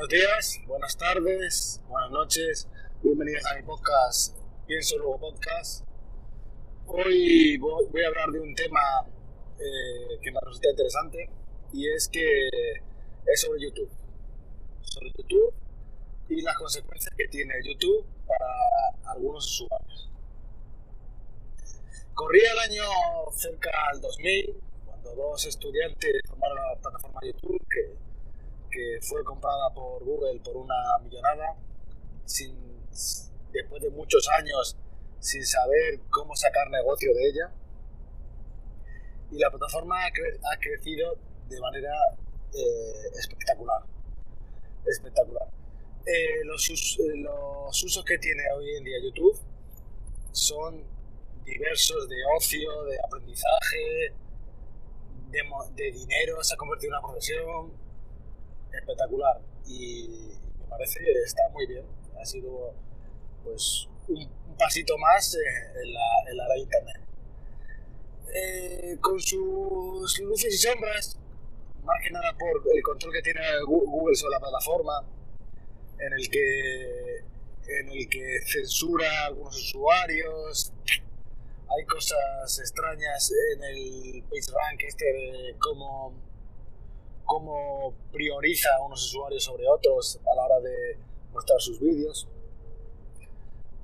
[0.00, 2.68] buenos días, buenas tardes, buenas noches.
[3.02, 4.34] Bienvenidos a mi podcast,
[4.66, 5.84] Pienso Luego Podcast.
[6.86, 8.80] Hoy voy a hablar de un tema
[9.58, 11.28] eh, que me resulta interesante
[11.74, 12.48] y es que
[13.26, 13.90] es sobre YouTube.
[14.80, 15.52] Sobre YouTube
[16.30, 20.10] y las consecuencias que tiene YouTube para algunos usuarios.
[22.14, 22.84] Corría el año
[23.32, 28.09] cerca del 2000 cuando dos estudiantes formaron la plataforma YouTube que
[28.70, 31.56] que fue comprada por Google por una millonada,
[32.24, 32.56] sin,
[33.52, 34.76] después de muchos años
[35.20, 37.52] sin saber cómo sacar negocio de ella.
[39.30, 41.16] Y la plataforma ha, crecido
[41.48, 41.92] de manera
[42.52, 43.82] eh, espectacular.
[44.86, 45.48] Espectacular.
[46.06, 46.68] Eh, los,
[46.98, 49.38] los usos que tiene hoy en día YouTube
[50.32, 50.82] son
[51.44, 54.14] diversos de ocio, de aprendizaje,
[55.30, 55.42] de,
[55.74, 57.72] de dinero, se ha convertido en una profesión,
[58.72, 61.84] espectacular y me parece que está muy bien.
[62.20, 62.74] Ha sido
[63.44, 67.00] pues un, pasito más en la, en la de Internet.
[68.32, 71.18] Eh, con sus luces y sombras,
[71.82, 75.04] más que nada por el control que tiene Google sobre la plataforma,
[75.98, 77.16] en el que,
[77.66, 80.72] en el que censura a algunos usuarios.
[80.86, 86.14] Hay cosas extrañas en el PageRank este de cómo
[87.30, 90.98] cómo prioriza a unos usuarios sobre otros a la hora de
[91.32, 92.26] mostrar sus vídeos.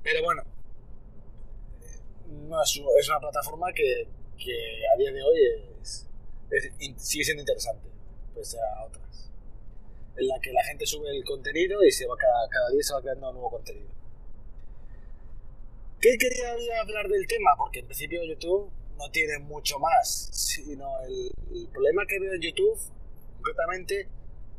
[0.03, 0.43] Pero bueno,
[2.25, 4.05] no es, una plataforma que,
[4.37, 5.39] que, a día de hoy
[5.81, 6.09] es,
[6.97, 7.87] sigue siendo interesante,
[8.35, 9.31] pese a otras.
[10.17, 12.93] En la que la gente sube el contenido y se va cada, cada día se
[12.95, 13.87] va creando nuevo contenido.
[16.01, 17.51] ¿Qué quería hablar del tema?
[17.57, 22.96] Porque en principio YouTube no tiene mucho más, sino el problema que veo en YouTube
[23.37, 24.09] concretamente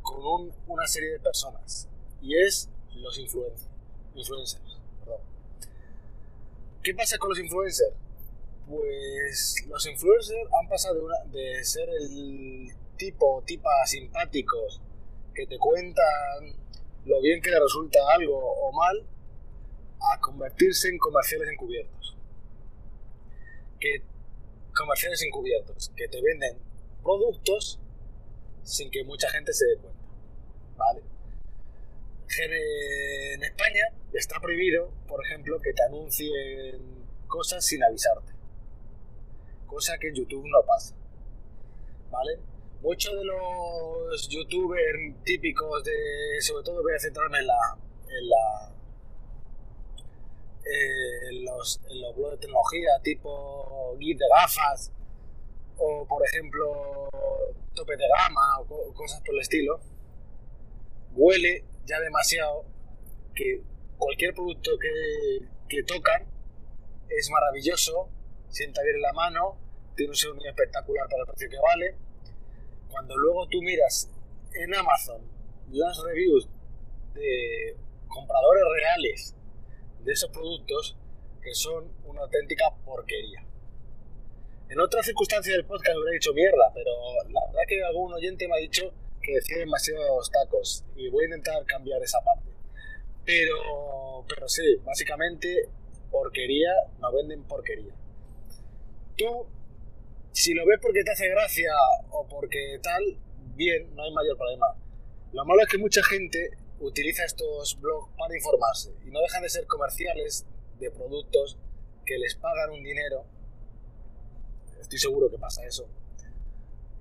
[0.01, 1.87] con una serie de personas
[2.21, 3.69] y es los influencers.
[4.15, 4.79] influencers
[6.81, 7.93] ¿Qué pasa con los influencers?
[8.67, 14.81] Pues los influencers han pasado de, ser el tipo o tipa simpáticos
[15.33, 16.55] que te cuentan
[17.05, 19.05] lo bien que le resulta algo o mal
[20.13, 22.17] a convertirse en comerciales encubiertos.
[23.79, 24.03] Que
[24.75, 26.57] comerciales encubiertos que te venden
[27.03, 27.79] productos
[28.63, 29.99] sin que mucha gente se dé cuenta.
[30.77, 31.01] ¿Vale?
[32.37, 38.33] En España está prohibido, por ejemplo, que te anuncien cosas sin avisarte.
[39.65, 40.95] Cosa que en YouTube no pasa.
[42.11, 42.39] ¿Vale?
[42.81, 46.41] Muchos de los youtubers típicos de.
[46.41, 47.77] Sobre todo voy a centrarme en la.
[48.07, 48.75] en la.
[50.65, 54.91] Eh, en los, en los blogs de tecnología tipo Git de gafas
[55.77, 57.08] o por ejemplo
[57.79, 59.79] tope de gama o cosas por el estilo,
[61.13, 62.65] huele ya demasiado
[63.33, 63.61] que
[63.97, 66.27] cualquier producto que, que tocan
[67.07, 68.09] es maravilloso,
[68.49, 69.57] sienta bien en la mano,
[69.95, 71.97] tiene un sonido espectacular para el precio que vale.
[72.89, 74.09] Cuando luego tú miras
[74.53, 75.21] en Amazon
[75.69, 76.49] las reviews
[77.13, 79.35] de compradores reales
[80.03, 80.97] de esos productos,
[81.41, 83.48] que son una auténtica porquería.
[84.69, 86.91] En otras circunstancias del podcast hubiera dicho mierda, pero
[87.29, 91.25] la verdad que algún oyente me ha dicho que decía demasiados tacos y voy a
[91.25, 92.51] intentar cambiar esa parte.
[93.25, 95.69] Pero, pero sí, básicamente
[96.11, 96.69] porquería,
[96.99, 97.95] no venden porquería.
[99.17, 99.47] Tú,
[100.33, 101.71] si lo ves porque te hace gracia
[102.11, 103.03] o porque tal,
[103.55, 104.67] bien, no hay mayor problema.
[105.33, 109.49] Lo malo es que mucha gente utiliza estos blogs para informarse y no dejan de
[109.49, 110.45] ser comerciales
[110.77, 111.57] de productos
[112.05, 113.25] que les pagan un dinero
[114.79, 115.87] estoy seguro que pasa eso,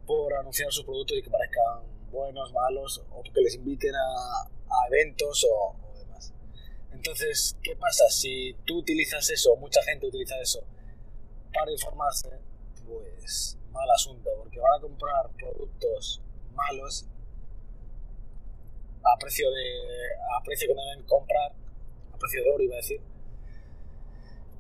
[0.06, 4.49] por anunciar sus productos y que parezcan buenos, malos, o que les inviten a,
[4.89, 6.33] eventos o, demás.
[6.93, 8.05] Entonces, ¿qué pasa?
[8.09, 10.65] Si tú utilizas eso, mucha gente utiliza eso
[11.53, 12.28] para informarse,
[12.87, 16.22] pues mal asunto, porque van a comprar productos
[16.54, 17.07] malos
[19.04, 19.65] a precio de
[20.36, 21.53] a precio que deben comprar,
[22.13, 23.01] a precio de oro iba a decir,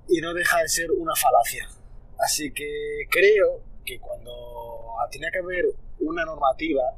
[0.08, 1.68] y no deja de ser una falacia.
[2.18, 4.32] Así que creo que cuando
[5.10, 5.64] tenía que haber
[6.00, 6.94] una normativa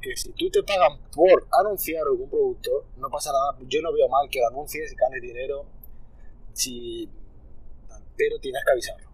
[0.00, 3.56] que si tú te pagan por anunciar algún producto, no pasa nada.
[3.68, 5.64] Yo no veo mal que lo anuncies ganes dinero,
[6.52, 7.08] si,
[8.16, 9.08] pero tienes que avisarlo.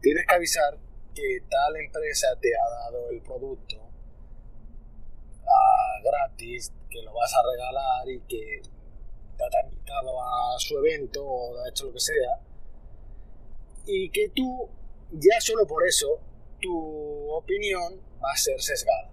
[0.00, 0.76] Tienes que avisar
[1.14, 3.76] que tal empresa te ha dado el producto
[5.46, 8.60] a gratis, que lo vas a regalar y que
[9.36, 12.47] te ha invitado a su evento o ha hecho lo que sea
[13.88, 14.68] y que tú,
[15.12, 16.20] ya solo por eso,
[16.60, 19.10] tu opinión va a ser sesgada.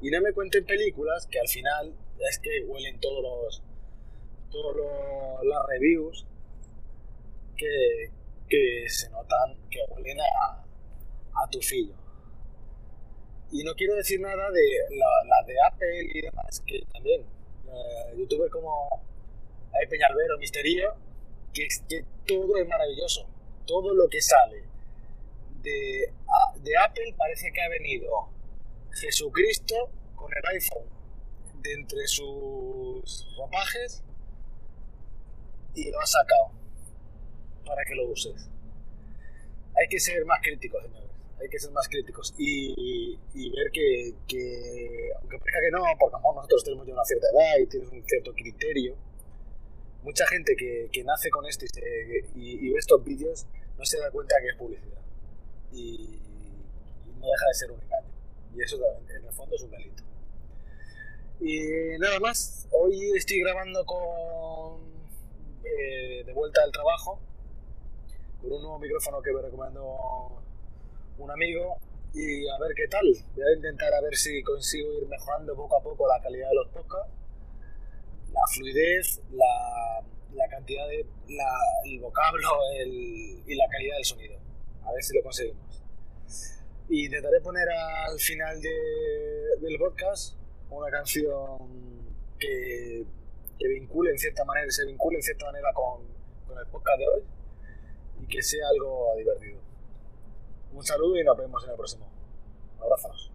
[0.00, 3.62] Y no me cuenten películas que al final es que huelen todos los
[4.50, 4.76] todas
[5.44, 6.26] las reviews
[7.56, 8.10] que,
[8.48, 10.64] que se notan que huelen a,
[11.42, 11.94] a tufillo.
[13.50, 18.50] Y no quiero decir nada de las de Apple y demás, que también, eh, youtubers
[18.50, 18.88] como
[19.74, 20.94] hay Peñalver o Misterio,
[21.52, 23.31] que, que todo es maravilloso.
[23.66, 24.64] Todo lo que sale
[25.62, 26.12] de,
[26.62, 28.28] de Apple parece que ha venido
[28.92, 30.88] Jesucristo con el iPhone
[31.62, 34.02] de entre sus ropajes
[35.74, 36.50] y lo ha sacado
[37.64, 38.48] para que lo uses.
[39.74, 41.12] Hay que ser más críticos, señores
[41.42, 43.16] hay que ser más críticos y,
[43.50, 44.14] ver que,
[45.20, 48.32] aunque parezca que no, porque nosotros tenemos ya una cierta edad y tienes un cierto
[48.32, 48.96] criterio,
[50.02, 51.64] mucha gente que, nace con esto
[52.34, 53.46] y, ve estos vídeos
[53.78, 55.00] no se da cuenta que es publicidad.
[55.72, 56.18] Y,
[57.18, 58.08] no deja de ser un engaño.
[58.54, 58.76] Y eso
[59.08, 60.02] en el fondo es un delito.
[61.40, 64.80] Y nada más, hoy estoy grabando con
[65.64, 67.20] eh, de vuelta al trabajo
[68.40, 70.42] con un nuevo micrófono que me recomendó
[71.18, 71.78] un amigo
[72.12, 73.06] y a ver qué tal.
[73.34, 76.54] Voy a intentar a ver si consigo ir mejorando poco a poco la calidad de
[76.54, 77.12] los podcasts,
[78.32, 81.50] la fluidez, la, la cantidad de la,
[81.84, 82.48] el vocablo
[82.78, 84.38] el, y la calidad del sonido.
[84.82, 85.82] A ver si lo conseguimos.
[86.88, 88.70] Y intentaré poner al final de,
[89.60, 90.36] del podcast
[90.70, 91.58] una canción
[92.38, 93.04] que,
[93.58, 96.02] que, vincule en cierta manera, se vincule en cierta manera con,
[96.46, 97.22] con el podcast de hoy
[98.22, 99.60] y que sea algo divertido.
[100.72, 102.10] Un saludo y nos vemos en el próximo.
[102.80, 103.31] Abrazos.